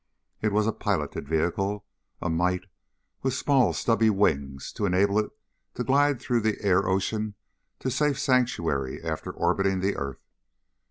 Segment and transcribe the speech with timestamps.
[0.41, 1.85] It was a piloted vehicle,
[2.23, 2.65] a mite
[3.21, 5.29] with small stubby wings to enable it
[5.75, 7.35] to glide through the air ocean
[7.77, 10.25] to safe sanctuary after orbiting the earth.